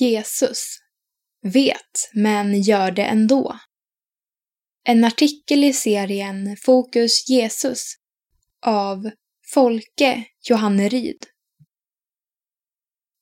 Jesus. 0.00 0.78
Vet, 1.42 2.10
men 2.14 2.62
gör 2.62 2.90
det 2.90 3.04
ändå. 3.04 3.58
En 4.84 5.04
artikel 5.04 5.64
i 5.64 5.72
serien 5.72 6.56
Fokus 6.62 7.28
Jesus 7.28 7.94
av 8.66 9.10
Folke 9.54 10.24
Johanneryd. 10.48 11.26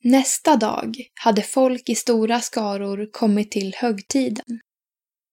Nästa 0.04 0.56
dag 0.56 0.96
hade 1.14 1.43
folk 1.43 1.88
i 1.88 1.95
stora 1.95 2.40
skaror 2.40 3.09
kommit 3.13 3.51
till 3.51 3.75
högtiden. 3.75 4.61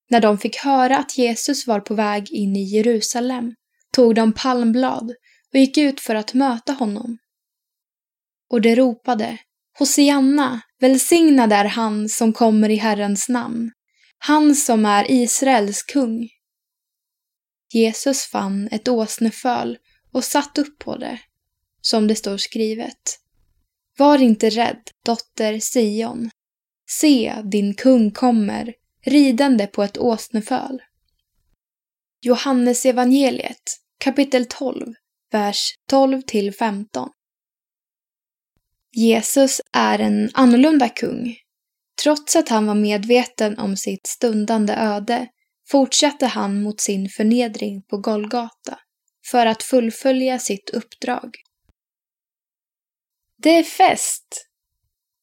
När 0.09 0.21
de 0.21 0.37
fick 0.37 0.57
höra 0.57 0.97
att 0.97 1.17
Jesus 1.17 1.67
var 1.67 1.79
på 1.79 1.93
väg 1.93 2.31
in 2.31 2.55
i 2.55 2.63
Jerusalem 2.63 3.53
tog 3.91 4.15
de 4.15 4.33
palmblad 4.33 5.13
och 5.53 5.59
gick 5.59 5.77
ut 5.77 5.99
för 5.99 6.15
att 6.15 6.33
möta 6.33 6.73
honom. 6.73 7.17
Och 8.49 8.61
de 8.61 8.75
ropade 8.75 9.37
Hosianna, 9.79 10.61
välsignad 10.79 11.53
är 11.53 11.65
han 11.65 12.09
som 12.09 12.33
kommer 12.33 12.69
i 12.69 12.75
Herrens 12.75 13.29
namn, 13.29 13.71
han 14.17 14.55
som 14.55 14.85
är 14.85 15.11
Israels 15.11 15.83
kung. 15.83 16.29
Jesus 17.73 18.23
fann 18.23 18.69
ett 18.71 18.87
åsneföl 18.87 19.77
och 20.11 20.23
satt 20.23 20.57
upp 20.57 20.79
på 20.79 20.97
det, 20.97 21.19
som 21.81 22.07
det 22.07 22.15
står 22.15 22.37
skrivet. 22.37 23.19
Var 23.97 24.21
inte 24.21 24.49
rädd, 24.49 24.81
dotter 25.05 25.59
Sion. 25.59 26.29
Se, 26.89 27.35
din 27.43 27.73
kung 27.73 28.11
kommer, 28.11 28.73
ridande 29.05 29.67
på 29.67 29.83
ett 29.83 29.97
åsneföl. 29.97 30.81
Johannes 32.21 32.85
evangeliet, 32.85 33.63
kapitel 33.97 34.45
12, 34.45 34.93
vers 35.31 35.73
12 35.89 36.21
till 36.21 36.53
15. 36.53 37.09
Jesus 38.91 39.61
är 39.73 39.99
en 39.99 40.29
annorlunda 40.33 40.89
kung. 40.89 41.35
Trots 42.03 42.35
att 42.35 42.49
han 42.49 42.65
var 42.65 42.75
medveten 42.75 43.59
om 43.59 43.77
sitt 43.77 44.07
stundande 44.07 44.73
öde 44.73 45.27
fortsatte 45.69 46.25
han 46.25 46.61
mot 46.61 46.81
sin 46.81 47.09
förnedring 47.09 47.81
på 47.81 47.97
Golgata 47.97 48.79
för 49.31 49.45
att 49.45 49.63
fullfölja 49.63 50.39
sitt 50.39 50.69
uppdrag. 50.69 51.35
Det 53.37 53.49
är 53.49 53.63
fest! 53.63 54.45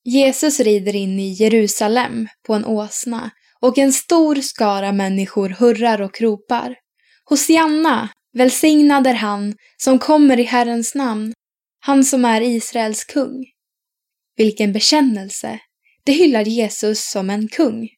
Jesus 0.04 0.60
rider 0.60 0.96
in 0.96 1.20
i 1.20 1.32
Jerusalem 1.32 2.28
på 2.46 2.54
en 2.54 2.64
åsna 2.64 3.30
och 3.60 3.78
en 3.78 3.92
stor 3.92 4.34
skara 4.34 4.92
människor 4.92 5.48
hurrar 5.48 6.00
och 6.02 6.20
ropar. 6.20 6.76
Hosianna, 7.24 8.08
välsignad 8.32 9.06
är 9.06 9.14
han 9.14 9.54
som 9.76 9.98
kommer 9.98 10.40
i 10.40 10.42
Herrens 10.42 10.94
namn, 10.94 11.32
han 11.80 12.04
som 12.04 12.24
är 12.24 12.40
Israels 12.40 13.04
kung. 13.04 13.44
Vilken 14.36 14.72
bekännelse! 14.72 15.60
Det 16.04 16.12
hyllar 16.12 16.42
Jesus 16.42 17.10
som 17.10 17.30
en 17.30 17.48
kung. 17.48 17.88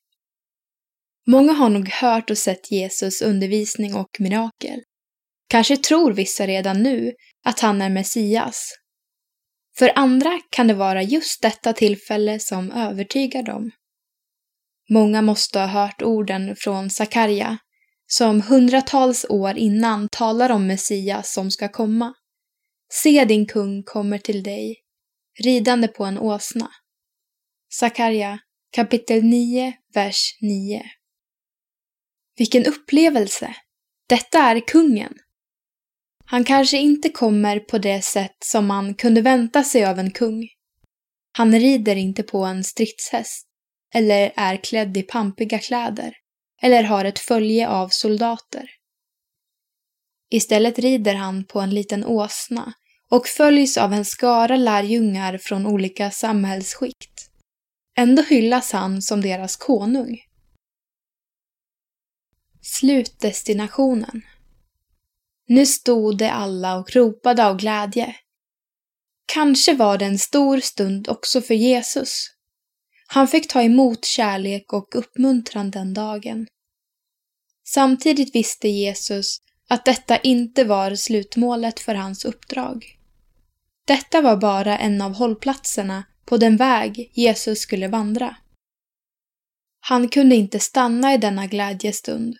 Många 1.26 1.52
har 1.52 1.68
nog 1.68 1.88
hört 1.88 2.30
och 2.30 2.38
sett 2.38 2.70
Jesus 2.70 3.22
undervisning 3.22 3.94
och 3.94 4.16
mirakel. 4.18 4.80
Kanske 5.48 5.76
tror 5.76 6.12
vissa 6.12 6.46
redan 6.46 6.82
nu 6.82 7.12
att 7.44 7.60
han 7.60 7.82
är 7.82 7.90
Messias. 7.90 8.72
För 9.78 9.92
andra 9.94 10.40
kan 10.50 10.66
det 10.66 10.74
vara 10.74 11.02
just 11.02 11.42
detta 11.42 11.72
tillfälle 11.72 12.38
som 12.38 12.72
övertygar 12.72 13.42
dem. 13.42 13.70
Många 14.90 15.22
måste 15.22 15.58
ha 15.58 15.66
hört 15.66 16.02
orden 16.02 16.56
från 16.56 16.90
Sakarja, 16.90 17.58
som 18.06 18.42
hundratals 18.42 19.26
år 19.28 19.56
innan 19.58 20.08
talar 20.08 20.50
om 20.50 20.66
Messias 20.66 21.32
som 21.32 21.50
ska 21.50 21.68
komma. 21.68 22.14
Se 22.92 23.24
din 23.24 23.46
kung 23.46 23.82
kommer 23.82 24.18
till 24.18 24.42
dig, 24.42 24.76
ridande 25.44 25.88
på 25.88 26.04
en 26.04 26.18
åsna. 26.18 26.70
Sakarja 27.70 28.38
kapitel 28.70 29.24
9, 29.24 29.72
vers 29.94 30.38
9. 30.40 30.82
Vilken 32.36 32.64
upplevelse! 32.64 33.54
Detta 34.08 34.38
är 34.38 34.60
kungen. 34.60 35.14
Han 36.24 36.44
kanske 36.44 36.78
inte 36.78 37.08
kommer 37.08 37.60
på 37.60 37.78
det 37.78 38.02
sätt 38.02 38.36
som 38.44 38.66
man 38.66 38.94
kunde 38.94 39.22
vänta 39.22 39.64
sig 39.64 39.84
av 39.84 39.98
en 39.98 40.10
kung. 40.10 40.48
Han 41.32 41.52
rider 41.52 41.96
inte 41.96 42.22
på 42.22 42.44
en 42.44 42.64
stridshäst, 42.64 43.48
eller 43.94 44.32
är 44.36 44.56
klädd 44.56 44.96
i 44.96 45.02
pampiga 45.02 45.58
kläder, 45.58 46.16
eller 46.62 46.82
har 46.82 47.04
ett 47.04 47.18
följe 47.18 47.68
av 47.68 47.88
soldater. 47.88 48.70
Istället 50.30 50.78
rider 50.78 51.14
han 51.14 51.44
på 51.44 51.60
en 51.60 51.70
liten 51.70 52.04
åsna 52.04 52.74
och 53.10 53.26
följs 53.26 53.76
av 53.76 53.92
en 53.92 54.04
skara 54.04 54.56
lärjungar 54.56 55.38
från 55.38 55.66
olika 55.66 56.10
samhällsskikt. 56.10 57.30
Ändå 57.96 58.22
hyllas 58.22 58.72
han 58.72 59.02
som 59.02 59.20
deras 59.20 59.56
konung. 59.56 60.18
Slutdestinationen 62.62 64.22
Nu 65.48 65.66
stod 65.66 66.18
de 66.18 66.28
alla 66.28 66.76
och 66.76 66.96
ropade 66.96 67.46
av 67.46 67.56
glädje. 67.56 68.16
Kanske 69.26 69.74
var 69.74 69.98
det 69.98 70.04
en 70.04 70.18
stor 70.18 70.60
stund 70.60 71.08
också 71.08 71.40
för 71.40 71.54
Jesus. 71.54 72.26
Han 73.06 73.28
fick 73.28 73.48
ta 73.48 73.62
emot 73.62 74.04
kärlek 74.04 74.72
och 74.72 74.96
uppmuntran 74.96 75.70
den 75.70 75.94
dagen. 75.94 76.46
Samtidigt 77.64 78.34
visste 78.34 78.68
Jesus 78.68 79.38
att 79.68 79.84
detta 79.84 80.18
inte 80.18 80.64
var 80.64 80.94
slutmålet 80.94 81.80
för 81.80 81.94
hans 81.94 82.24
uppdrag. 82.24 82.97
Detta 83.88 84.20
var 84.20 84.36
bara 84.36 84.78
en 84.78 85.02
av 85.02 85.14
hållplatserna 85.14 86.04
på 86.24 86.36
den 86.36 86.56
väg 86.56 87.10
Jesus 87.14 87.58
skulle 87.58 87.88
vandra. 87.88 88.36
Han 89.80 90.08
kunde 90.08 90.36
inte 90.36 90.60
stanna 90.60 91.14
i 91.14 91.16
denna 91.16 91.46
glädjestund. 91.46 92.36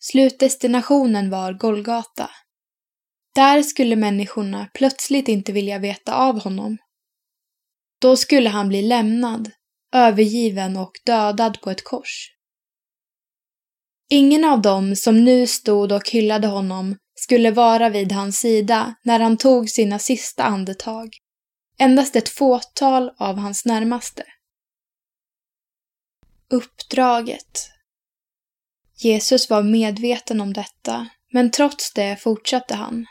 Slutdestinationen 0.00 1.30
var 1.30 1.52
Golgata. 1.52 2.30
Där 3.34 3.62
skulle 3.62 3.96
människorna 3.96 4.68
plötsligt 4.74 5.28
inte 5.28 5.52
vilja 5.52 5.78
veta 5.78 6.14
av 6.14 6.40
honom. 6.40 6.78
Då 8.00 8.16
skulle 8.16 8.48
han 8.48 8.68
bli 8.68 8.82
lämnad, 8.82 9.50
övergiven 9.94 10.76
och 10.76 10.92
dödad 11.06 11.60
på 11.60 11.70
ett 11.70 11.84
kors. 11.84 12.30
Ingen 14.10 14.44
av 14.44 14.62
dem 14.62 14.96
som 14.96 15.24
nu 15.24 15.46
stod 15.46 15.92
och 15.92 16.10
hyllade 16.10 16.46
honom 16.46 16.96
skulle 17.14 17.50
vara 17.50 17.88
vid 17.88 18.12
hans 18.12 18.38
sida 18.38 18.94
när 19.02 19.20
han 19.20 19.36
tog 19.36 19.70
sina 19.70 19.98
sista 19.98 20.44
andetag. 20.44 21.16
Endast 21.78 22.16
ett 22.16 22.28
fåtal 22.28 23.10
av 23.18 23.38
hans 23.38 23.64
närmaste. 23.64 24.24
Uppdraget. 26.50 27.70
Jesus 28.96 29.50
var 29.50 29.62
medveten 29.62 30.40
om 30.40 30.52
detta, 30.52 31.08
men 31.32 31.50
trots 31.50 31.92
det 31.92 32.16
fortsatte 32.16 32.74
han. 32.74 33.06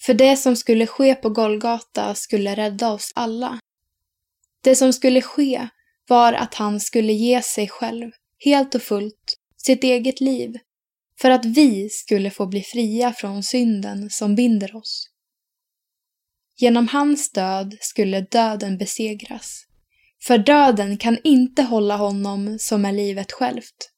För 0.00 0.14
det 0.14 0.36
som 0.36 0.56
skulle 0.56 0.86
ske 0.86 1.14
på 1.14 1.30
Golgata 1.30 2.14
skulle 2.14 2.54
rädda 2.54 2.92
oss 2.92 3.12
alla. 3.14 3.58
Det 4.62 4.76
som 4.76 4.92
skulle 4.92 5.22
ske 5.22 5.68
var 6.08 6.32
att 6.32 6.54
han 6.54 6.80
skulle 6.80 7.12
ge 7.12 7.42
sig 7.42 7.68
själv, 7.68 8.10
helt 8.44 8.74
och 8.74 8.82
fullt, 8.82 9.36
sitt 9.56 9.84
eget 9.84 10.20
liv, 10.20 10.58
för 11.20 11.30
att 11.30 11.44
vi 11.44 11.88
skulle 11.88 12.30
få 12.30 12.46
bli 12.46 12.62
fria 12.62 13.12
från 13.12 13.42
synden 13.42 14.10
som 14.10 14.34
binder 14.34 14.76
oss. 14.76 15.10
Genom 16.56 16.88
hans 16.88 17.32
död 17.32 17.76
skulle 17.80 18.20
döden 18.20 18.78
besegras, 18.78 19.64
för 20.26 20.38
döden 20.38 20.98
kan 20.98 21.18
inte 21.24 21.62
hålla 21.62 21.96
honom 21.96 22.58
som 22.58 22.84
är 22.84 22.92
livet 22.92 23.32
självt. 23.32 23.90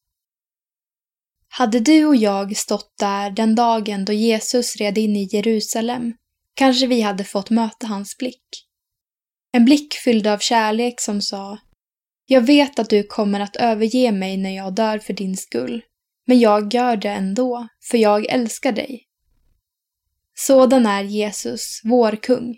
Hade 1.48 1.80
du 1.80 2.06
och 2.06 2.16
jag 2.16 2.56
stått 2.56 2.94
där 2.98 3.30
den 3.30 3.54
dagen 3.54 4.04
då 4.04 4.12
Jesus 4.12 4.76
red 4.76 4.98
in 4.98 5.16
i 5.16 5.28
Jerusalem 5.32 6.14
kanske 6.54 6.86
vi 6.86 7.00
hade 7.00 7.24
fått 7.24 7.50
möta 7.50 7.86
hans 7.86 8.18
blick. 8.18 8.44
En 9.52 9.64
blick 9.64 9.94
fylld 9.94 10.26
av 10.26 10.38
kärlek 10.38 11.00
som 11.00 11.22
sa 11.22 11.58
Jag 12.26 12.40
vet 12.40 12.78
att 12.78 12.90
du 12.90 13.02
kommer 13.02 13.40
att 13.40 13.56
överge 13.56 14.12
mig 14.12 14.36
när 14.36 14.56
jag 14.56 14.74
dör 14.74 14.98
för 14.98 15.12
din 15.12 15.36
skull, 15.36 15.82
men 16.30 16.40
jag 16.40 16.74
gör 16.74 16.96
det 16.96 17.08
ändå, 17.08 17.68
för 17.90 17.98
jag 17.98 18.26
älskar 18.26 18.72
dig. 18.72 19.06
Sådan 20.34 20.86
är 20.86 21.02
Jesus, 21.02 21.80
vår 21.84 22.16
kung. 22.22 22.56